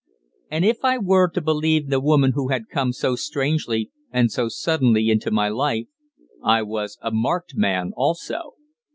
[0.49, 4.49] And if I were to believe the woman who had come so strangely and so
[4.49, 5.89] suddenly into my life,
[6.43, 8.55] I was a marked man also.